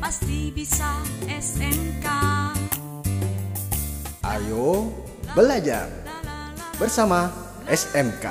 pasti 0.00 0.48
bisa 0.48 0.96
SMK. 1.28 2.06
Ayo 4.24 4.88
belajar 5.36 5.92
bersama 6.80 7.28
SMK. 7.68 8.24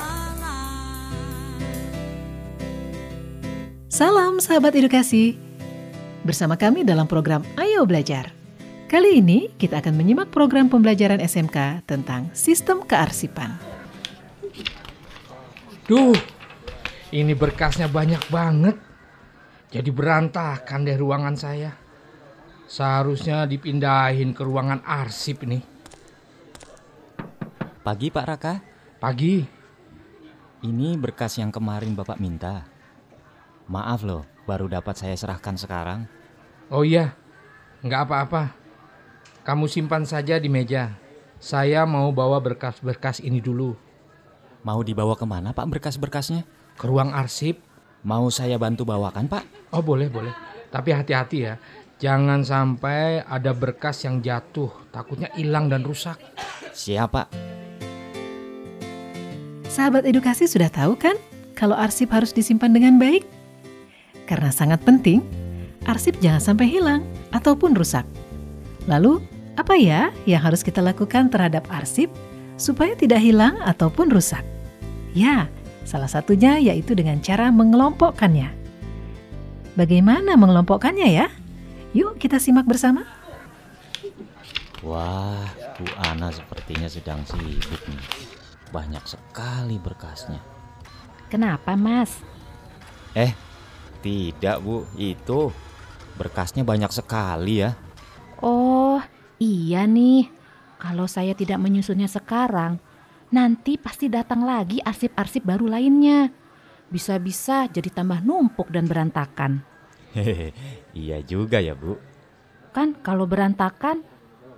Salam 3.85 4.41
sahabat 4.41 4.73
edukasi. 4.73 5.37
Bersama 6.25 6.57
kami 6.57 6.81
dalam 6.81 7.05
program 7.05 7.45
Ayo 7.55 7.85
Belajar. 7.85 8.33
Kali 8.89 9.21
ini 9.21 9.53
kita 9.61 9.77
akan 9.85 9.93
menyimak 9.93 10.33
program 10.33 10.73
pembelajaran 10.73 11.21
SMK 11.21 11.85
tentang 11.85 12.33
sistem 12.33 12.81
kearsipan. 12.81 13.53
Duh, 15.85 16.17
ini 17.13 17.37
berkasnya 17.37 17.85
banyak 17.85 18.25
banget. 18.33 18.88
Jadi 19.69 19.89
berantakan 19.93 20.81
deh 20.81 20.97
ruangan 20.97 21.37
saya. 21.37 21.77
Seharusnya 22.69 23.45
dipindahin 23.45 24.33
ke 24.33 24.41
ruangan 24.41 24.81
arsip 24.85 25.45
nih. 25.45 25.61
Pagi 27.81 28.13
Pak 28.13 28.25
Raka, 28.25 28.53
Pagi, 29.01 29.41
ini 30.61 30.93
berkas 30.99 31.41
yang 31.41 31.49
kemarin 31.49 31.97
Bapak 31.97 32.21
minta. 32.21 32.67
Maaf 33.65 34.05
loh, 34.05 34.25
baru 34.45 34.69
dapat 34.69 34.97
saya 34.97 35.15
serahkan 35.17 35.57
sekarang. 35.57 36.05
oh 36.69 36.85
iya, 36.85 37.17
nggak 37.81 38.01
apa-apa. 38.05 38.53
Kamu 39.41 39.65
simpan 39.65 40.05
saja 40.05 40.37
di 40.37 40.51
meja. 40.51 40.93
Saya 41.39 41.87
mau 41.87 42.11
bawa 42.11 42.37
berkas-berkas 42.43 43.23
ini 43.23 43.39
dulu 43.39 43.89
Mau 44.59 44.83
dibawa 44.83 45.15
ke 45.15 45.23
mana 45.23 45.55
Pak 45.55 45.71
berkas-berkasnya? 45.71 46.43
ke 46.79 46.87
ruang 46.87 47.11
arsip. 47.11 47.59
Mau 48.07 48.31
saya 48.31 48.55
bantu 48.55 48.87
bawakan 48.87 49.27
Pak? 49.27 49.73
Oh 49.75 49.83
boleh, 49.83 50.07
boleh. 50.07 50.31
Tapi 50.71 50.95
hati-hati 50.95 51.37
ya. 51.43 51.59
Jangan 51.99 52.47
sampai 52.47 53.19
ada 53.27 53.51
berkas 53.51 54.07
yang 54.07 54.23
jatuh. 54.23 54.71
Takutnya 54.87 55.27
hilang 55.35 55.67
dan 55.67 55.83
rusak. 55.83 56.15
Siap 56.71 57.09
Pak. 57.11 57.27
Sahabat 59.67 60.07
edukasi 60.07 60.47
sudah 60.47 60.71
tahu 60.71 60.95
kan 60.95 61.19
kalau 61.59 61.75
arsip 61.75 62.07
harus 62.15 62.31
disimpan 62.31 62.71
dengan 62.71 62.95
baik? 62.95 63.27
Karena 64.23 64.47
sangat 64.47 64.79
penting, 64.87 65.19
arsip 65.83 66.15
jangan 66.23 66.39
sampai 66.39 66.71
hilang 66.71 67.03
ataupun 67.35 67.75
rusak. 67.75 68.07
Lalu, 68.87 69.19
apa 69.59 69.75
ya 69.75 70.15
yang 70.23 70.39
harus 70.39 70.63
kita 70.63 70.79
lakukan 70.79 71.27
terhadap 71.27 71.67
arsip 71.67 72.07
supaya 72.55 72.95
tidak 72.95 73.19
hilang 73.19 73.59
ataupun 73.59 74.07
rusak? 74.07 74.41
Ya, 75.11 75.51
salah 75.89 76.05
satunya 76.05 76.61
yaitu 76.61 76.93
dengan 76.93 77.17
cara 77.17 77.49
mengelompokkannya. 77.49 78.53
Bagaimana 79.73 80.37
mengelompokkannya 80.37 81.09
ya? 81.09 81.33
Yuk 81.97 82.21
kita 82.21 82.37
simak 82.37 82.69
bersama. 82.69 83.09
Wah, 84.85 85.49
Bu 85.81 85.89
Ana 85.97 86.29
sepertinya 86.29 86.85
sedang 86.85 87.25
sibuk 87.25 87.81
nih. 87.89 88.05
Banyak 88.69 89.01
sekali 89.09 89.81
berkasnya. 89.81 90.37
Kenapa, 91.33 91.73
Mas? 91.73 92.21
Eh, 93.17 93.33
tidak 94.05 94.61
Bu, 94.61 94.85
itu 94.93 95.49
berkasnya 96.21 96.61
banyak 96.61 96.93
sekali 96.93 97.65
ya. 97.65 97.73
Oh, 98.39 99.01
iya 99.41 99.89
nih. 99.89 100.29
Kalau 100.79 101.09
saya 101.11 101.35
tidak 101.35 101.59
menyusunnya 101.59 102.07
sekarang, 102.07 102.79
nanti 103.29 103.77
pasti 103.77 104.09
datang 104.09 104.45
lagi 104.45 104.81
arsip-arsip 104.81 105.45
baru 105.45 105.69
lainnya. 105.69 106.29
Bisa-bisa 106.89 107.69
jadi 107.69 107.89
tambah 107.93 108.25
numpuk 108.25 108.73
dan 108.73 108.89
berantakan. 108.89 109.61
Hehehe, 110.13 110.53
iya 110.97 111.21
juga 111.21 111.61
ya 111.61 111.77
Bu. 111.77 112.01
Kan 112.73 112.97
kalau 113.05 113.29
berantakan, 113.29 114.01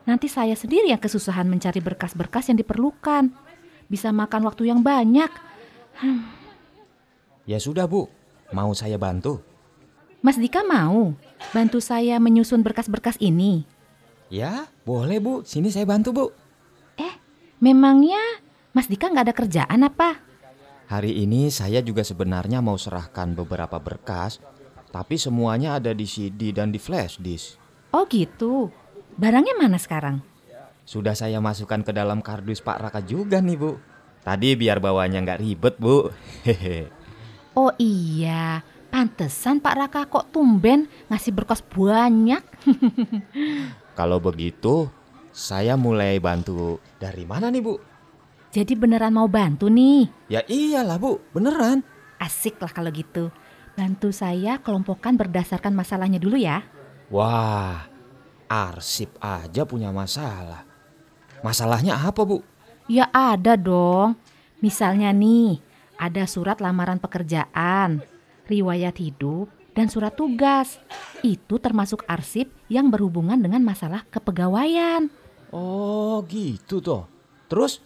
nanti 0.08 0.32
saya 0.32 0.56
sendiri 0.56 0.92
yang 0.92 1.00
kesusahan 1.04 1.48
mencari 1.48 1.84
berkas-berkas 1.84 2.48
yang 2.48 2.60
diperlukan. 2.60 3.32
Bisa 3.92 4.16
makan 4.16 4.48
waktu 4.48 4.72
yang 4.72 4.80
banyak. 4.80 5.28
Ya 7.44 7.60
sudah 7.60 7.84
Bu, 7.84 8.08
mau 8.56 8.72
saya 8.72 8.96
bantu? 8.96 9.44
Mas 10.24 10.38
Dika 10.40 10.64
mau 10.64 11.18
bantu 11.52 11.84
saya 11.84 12.22
menyusun 12.22 12.64
berkas-berkas 12.64 13.20
ini. 13.20 13.68
Ya, 14.32 14.72
boleh 14.88 15.20
Bu. 15.20 15.44
Sini 15.44 15.68
saya 15.68 15.84
bantu 15.84 16.10
Bu. 16.16 16.26
Eh, 16.96 17.12
memangnya 17.60 18.22
Mas 18.72 18.88
Dika 18.88 19.12
nggak 19.12 19.26
ada 19.28 19.36
kerjaan 19.36 19.84
apa? 19.84 20.24
Hari 20.88 21.24
ini 21.24 21.52
saya 21.52 21.84
juga 21.84 22.08
sebenarnya 22.08 22.64
mau 22.64 22.80
serahkan 22.80 23.36
beberapa 23.36 23.80
berkas, 23.84 24.40
tapi 24.96 25.20
semuanya 25.20 25.76
ada 25.76 25.92
di 25.92 26.08
CD 26.08 26.56
dan 26.56 26.72
di 26.72 26.80
flash 26.80 27.20
disk. 27.20 27.60
Oh 27.92 28.08
gitu. 28.08 28.72
Barangnya 29.20 29.60
mana 29.60 29.76
sekarang? 29.76 30.24
Sudah 30.88 31.16
saya 31.16 31.44
masukkan 31.44 31.84
ke 31.84 31.92
dalam 31.92 32.24
kardus 32.24 32.64
Pak 32.64 32.80
Raka 32.80 33.00
juga 33.04 33.44
nih 33.44 33.60
Bu. 33.60 33.76
Tadi 34.24 34.56
biar 34.56 34.80
bawanya 34.80 35.20
nggak 35.20 35.42
ribet 35.44 35.76
Bu. 35.76 36.08
Hehe. 36.48 36.88
Oh 37.52 37.76
iya, 37.76 38.64
pantesan 38.88 39.60
Pak 39.60 39.76
Raka 39.76 40.02
kok 40.08 40.32
tumben 40.32 40.88
ngasih 41.12 41.36
berkas 41.36 41.60
banyak. 41.60 42.44
Kalau 44.00 44.24
begitu, 44.24 44.88
saya 45.36 45.76
mulai 45.76 46.24
bantu 46.24 46.80
dari 46.96 47.28
mana 47.28 47.52
nih 47.52 47.60
Bu? 47.60 47.91
Jadi 48.52 48.76
beneran 48.76 49.16
mau 49.16 49.32
bantu 49.32 49.72
nih. 49.72 50.12
Ya 50.28 50.44
iyalah 50.44 51.00
Bu, 51.00 51.24
beneran. 51.32 51.88
Asik 52.20 52.60
lah 52.60 52.70
kalau 52.76 52.92
gitu. 52.92 53.32
Bantu 53.80 54.12
saya 54.12 54.60
kelompokkan 54.60 55.16
berdasarkan 55.16 55.72
masalahnya 55.72 56.20
dulu 56.20 56.36
ya. 56.36 56.60
Wah, 57.08 57.88
arsip 58.52 59.16
aja 59.24 59.64
punya 59.64 59.96
masalah. 59.96 60.68
Masalahnya 61.40 61.96
apa 61.96 62.28
Bu? 62.28 62.44
Ya 62.92 63.08
ada 63.16 63.56
dong. 63.56 64.20
Misalnya 64.60 65.16
nih, 65.16 65.64
ada 65.96 66.28
surat 66.28 66.60
lamaran 66.60 67.00
pekerjaan, 67.00 68.04
riwayat 68.52 69.00
hidup, 69.00 69.48
dan 69.72 69.88
surat 69.88 70.12
tugas. 70.12 70.76
Itu 71.24 71.58
termasuk 71.58 72.04
arsip 72.04 72.52
yang 72.68 72.92
berhubungan 72.92 73.40
dengan 73.40 73.64
masalah 73.64 74.04
kepegawaian. 74.12 75.08
Oh 75.56 76.20
gitu 76.28 76.84
toh. 76.84 77.08
Terus, 77.48 77.80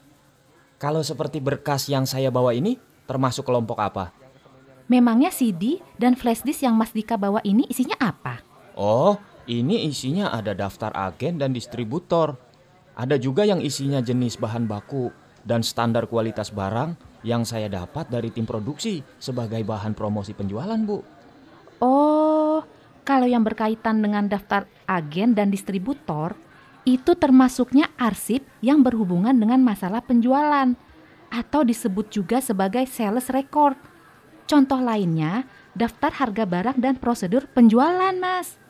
kalau 0.86 1.02
seperti 1.02 1.42
berkas 1.42 1.90
yang 1.90 2.06
saya 2.06 2.30
bawa 2.30 2.54
ini, 2.54 2.78
termasuk 3.10 3.42
kelompok 3.42 3.82
apa? 3.82 4.14
Memangnya 4.86 5.34
CD 5.34 5.82
dan 5.98 6.14
flash 6.14 6.46
disk 6.46 6.62
yang 6.62 6.78
Mas 6.78 6.94
Dika 6.94 7.18
bawa 7.18 7.42
ini 7.42 7.66
isinya 7.66 7.98
apa? 7.98 8.46
Oh, 8.78 9.18
ini 9.50 9.90
isinya 9.90 10.30
ada 10.30 10.54
daftar 10.54 10.94
agen 10.94 11.42
dan 11.42 11.58
distributor. 11.58 12.38
Ada 12.94 13.18
juga 13.18 13.50
yang 13.50 13.66
isinya 13.66 13.98
jenis 13.98 14.38
bahan 14.38 14.70
baku 14.70 15.10
dan 15.42 15.66
standar 15.66 16.06
kualitas 16.06 16.54
barang 16.54 16.94
yang 17.26 17.50
saya 17.50 17.66
dapat 17.66 18.06
dari 18.14 18.30
tim 18.30 18.46
produksi 18.46 19.02
sebagai 19.18 19.66
bahan 19.66 19.98
promosi 19.98 20.38
penjualan, 20.38 20.78
Bu. 20.86 21.02
Oh, 21.82 22.62
kalau 23.02 23.26
yang 23.26 23.42
berkaitan 23.42 24.06
dengan 24.06 24.30
daftar 24.30 24.70
agen 24.86 25.34
dan 25.34 25.50
distributor, 25.50 26.38
itu 26.86 27.18
termasuknya 27.18 27.90
arsip 27.98 28.46
yang 28.62 28.86
berhubungan 28.86 29.34
dengan 29.34 29.60
masalah 29.66 30.06
penjualan 30.06 30.78
atau 31.34 31.62
disebut 31.66 32.14
juga 32.14 32.40
sebagai 32.40 32.86
sales 32.86 33.28
record. 33.34 33.76
Contoh 34.46 34.78
lainnya, 34.78 35.50
daftar 35.74 36.14
harga 36.14 36.46
barang 36.46 36.78
dan 36.78 37.02
prosedur 37.02 37.50
penjualan, 37.50 38.14
Mas. 38.14 38.62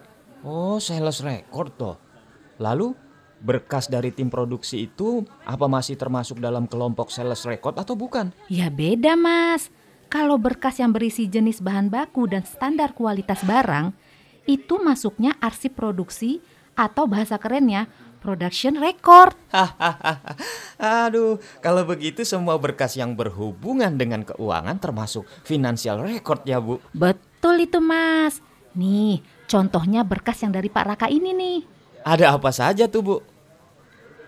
Oh, 0.41 0.79
sales 0.79 1.19
record 1.19 1.75
toh. 1.75 1.95
Lalu, 2.63 2.95
berkas 3.43 3.91
dari 3.91 4.15
tim 4.15 4.31
produksi 4.31 4.87
itu 4.87 5.27
apa 5.43 5.67
masih 5.67 5.99
termasuk 5.99 6.39
dalam 6.39 6.65
kelompok 6.65 7.11
sales 7.11 7.43
record 7.43 7.75
atau 7.75 7.99
bukan? 7.99 8.31
Ya 8.47 8.71
beda, 8.71 9.19
Mas. 9.19 9.67
Kalau 10.07 10.39
berkas 10.39 10.79
yang 10.79 10.95
berisi 10.95 11.27
jenis 11.27 11.59
bahan 11.59 11.91
baku 11.91 12.31
dan 12.31 12.47
standar 12.47 12.95
kualitas 12.95 13.43
barang, 13.43 13.91
itu 14.47 14.79
masuknya 14.79 15.35
arsip 15.43 15.75
produksi 15.75 16.39
atau 16.77 17.07
bahasa 17.09 17.39
kerennya 17.39 17.87
production 18.25 18.81
record. 18.81 19.37
Aduh, 21.05 21.37
kalau 21.61 21.85
begitu 21.85 22.25
semua 22.25 22.57
berkas 22.57 22.97
yang 22.97 23.13
berhubungan 23.13 23.93
dengan 23.93 24.25
keuangan 24.25 24.81
termasuk 24.81 25.29
financial 25.45 26.01
record 26.01 26.41
ya, 26.49 26.57
Bu. 26.57 26.81
Betul 26.89 27.69
itu, 27.69 27.77
Mas. 27.77 28.41
Nih, 28.73 29.21
contohnya 29.45 30.01
berkas 30.01 30.41
yang 30.41 30.49
dari 30.49 30.73
Pak 30.73 30.85
Raka 30.89 31.07
ini 31.07 31.29
nih. 31.37 31.59
Ada 32.01 32.33
apa 32.33 32.49
saja 32.49 32.89
tuh, 32.89 33.01
Bu? 33.05 33.17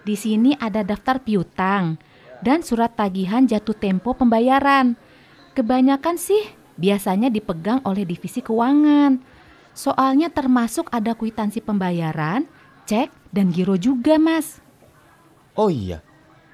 Di 0.05 0.13
sini 0.13 0.53
ada 0.55 0.85
daftar 0.85 1.19
piutang 1.19 1.99
dan 2.39 2.61
surat 2.61 2.93
tagihan 2.95 3.43
jatuh 3.43 3.75
tempo 3.75 4.13
pembayaran. 4.13 4.95
Kebanyakan 5.57 6.15
sih 6.15 6.47
biasanya 6.77 7.27
dipegang 7.33 7.81
oleh 7.83 8.05
divisi 8.05 8.39
keuangan. 8.39 9.19
Soalnya 9.77 10.33
termasuk 10.33 10.89
ada 10.89 11.13
kwitansi 11.13 11.61
pembayaran, 11.61 12.49
cek, 12.87 13.11
dan 13.35 13.51
giro 13.51 13.75
juga, 13.75 14.15
Mas. 14.15 14.63
Oh 15.59 15.67
iya, 15.67 15.99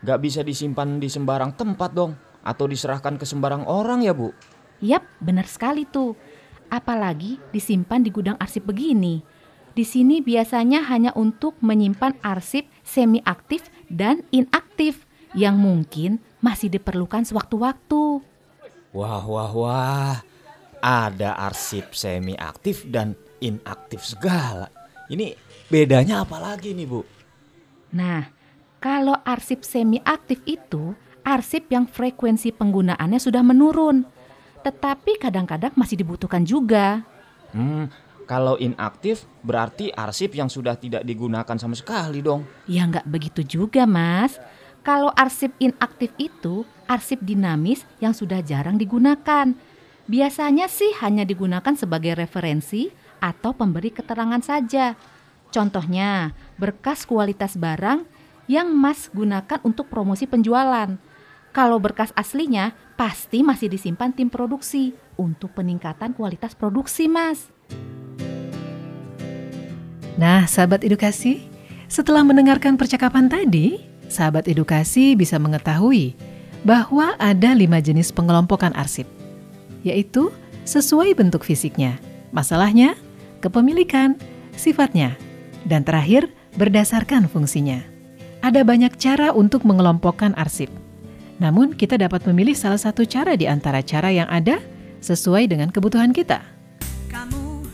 nggak 0.02 0.20
bisa 0.20 0.42
disimpan 0.42 0.98
di 0.98 1.08
sembarang 1.08 1.54
tempat 1.54 1.94
dong, 1.94 2.18
atau 2.42 2.66
diserahkan 2.66 3.16
ke 3.22 3.24
sembarang 3.24 3.70
orang 3.70 4.02
ya, 4.02 4.12
Bu? 4.12 4.34
Yap, 4.84 5.06
benar 5.22 5.46
sekali 5.46 5.86
tuh. 5.86 6.18
Apalagi 6.68 7.38
disimpan 7.54 8.02
di 8.02 8.10
gudang 8.10 8.36
arsip 8.42 8.66
begini. 8.66 9.22
Di 9.74 9.86
sini 9.86 10.22
biasanya 10.22 10.86
hanya 10.90 11.14
untuk 11.14 11.58
menyimpan 11.62 12.20
arsip 12.22 12.66
semi 12.86 13.22
aktif 13.26 13.70
dan 13.90 14.22
inaktif 14.30 15.06
yang 15.34 15.58
mungkin 15.58 16.22
masih 16.42 16.70
diperlukan 16.70 17.26
sewaktu-waktu. 17.26 18.22
Wah, 18.94 19.26
wah, 19.26 19.52
wah. 19.54 20.18
Ada 20.84 21.40
arsip 21.40 21.96
semi 21.96 22.38
aktif 22.38 22.86
dan 22.86 23.18
inaktif 23.42 24.06
segala. 24.06 24.70
Ini 25.12 25.36
bedanya 25.68 26.24
apa 26.24 26.40
lagi 26.40 26.72
nih, 26.72 26.88
Bu? 26.88 27.04
Nah, 27.94 28.24
kalau 28.80 29.20
arsip 29.28 29.68
semi 29.68 30.00
aktif 30.04 30.40
itu 30.48 30.96
arsip 31.24 31.68
yang 31.72 31.88
frekuensi 31.88 32.52
penggunaannya 32.56 33.20
sudah 33.20 33.44
menurun, 33.44 34.04
tetapi 34.64 35.20
kadang-kadang 35.20 35.76
masih 35.76 36.00
dibutuhkan 36.00 36.44
juga. 36.44 37.04
Hmm, 37.52 37.88
kalau 38.24 38.56
inaktif 38.60 39.28
berarti 39.44 39.92
arsip 39.92 40.36
yang 40.36 40.48
sudah 40.48 40.80
tidak 40.80 41.04
digunakan 41.04 41.56
sama 41.60 41.76
sekali 41.76 42.24
dong. 42.24 42.48
Ya 42.68 42.88
nggak 42.88 43.08
begitu 43.08 43.44
juga, 43.44 43.84
Mas. 43.84 44.40
Kalau 44.84 45.12
arsip 45.16 45.56
inaktif 45.64 46.12
itu 46.20 46.68
arsip 46.92 47.24
dinamis 47.24 47.88
yang 48.04 48.12
sudah 48.12 48.44
jarang 48.44 48.76
digunakan. 48.76 49.56
Biasanya 50.04 50.68
sih 50.68 50.92
hanya 51.00 51.24
digunakan 51.24 51.72
sebagai 51.72 52.20
referensi 52.20 52.92
atau 53.24 53.56
pemberi 53.56 53.96
keterangan 53.96 54.44
saja. 54.44 55.00
Contohnya, 55.56 56.36
berkas 56.60 57.08
kualitas 57.08 57.56
barang 57.56 58.04
yang 58.52 58.76
Mas 58.76 59.08
gunakan 59.16 59.64
untuk 59.64 59.88
promosi 59.88 60.28
penjualan. 60.28 61.00
Kalau 61.56 61.78
berkas 61.80 62.12
aslinya 62.18 62.76
pasti 63.00 63.46
masih 63.46 63.72
disimpan 63.72 64.12
tim 64.12 64.28
produksi 64.28 64.92
untuk 65.16 65.56
peningkatan 65.56 66.12
kualitas 66.18 66.58
produksi, 66.58 67.08
Mas. 67.08 67.48
Nah, 70.18 70.50
sahabat 70.50 70.84
edukasi, 70.84 71.46
setelah 71.86 72.26
mendengarkan 72.26 72.74
percakapan 72.74 73.30
tadi, 73.30 73.82
sahabat 74.10 74.50
edukasi 74.50 75.14
bisa 75.14 75.38
mengetahui 75.38 76.18
bahwa 76.66 77.14
ada 77.22 77.54
lima 77.54 77.78
jenis 77.78 78.10
pengelompokan 78.10 78.74
arsip, 78.74 79.06
yaitu 79.86 80.34
sesuai 80.66 81.14
bentuk 81.14 81.46
fisiknya, 81.46 81.98
masalahnya, 82.34 82.98
kepemilikan, 83.44 84.16
sifatnya, 84.56 85.20
dan 85.68 85.84
terakhir 85.84 86.32
berdasarkan 86.56 87.28
fungsinya. 87.28 87.84
Ada 88.40 88.64
banyak 88.64 88.96
cara 88.96 89.36
untuk 89.36 89.68
mengelompokkan 89.68 90.32
arsip. 90.40 90.72
Namun, 91.44 91.76
kita 91.76 92.00
dapat 92.00 92.24
memilih 92.32 92.56
salah 92.56 92.80
satu 92.80 93.04
cara 93.04 93.36
di 93.36 93.48
antara 93.48 93.84
cara 93.84 94.08
yang 94.12 94.32
ada 94.32 94.64
sesuai 95.04 95.52
dengan 95.52 95.68
kebutuhan 95.68 96.16
kita. 96.16 96.40
Kamu 97.12 97.68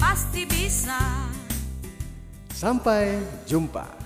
pasti 0.00 0.48
bisa. 0.48 1.00
Sampai 2.48 3.20
jumpa. 3.44 4.01